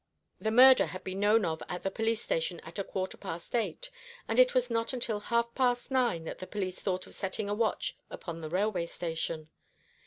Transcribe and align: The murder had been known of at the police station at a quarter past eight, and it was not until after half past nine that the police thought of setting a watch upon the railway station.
The 0.39 0.49
murder 0.49 0.87
had 0.87 1.03
been 1.03 1.19
known 1.19 1.45
of 1.45 1.61
at 1.69 1.83
the 1.83 1.91
police 1.91 2.23
station 2.23 2.59
at 2.61 2.79
a 2.79 2.83
quarter 2.83 3.17
past 3.17 3.53
eight, 3.55 3.91
and 4.27 4.39
it 4.39 4.55
was 4.55 4.71
not 4.71 4.93
until 4.93 5.17
after 5.17 5.27
half 5.29 5.53
past 5.53 5.91
nine 5.91 6.23
that 6.23 6.39
the 6.39 6.47
police 6.47 6.79
thought 6.79 7.05
of 7.05 7.13
setting 7.13 7.47
a 7.47 7.53
watch 7.53 7.95
upon 8.09 8.41
the 8.41 8.49
railway 8.49 8.87
station. 8.87 9.49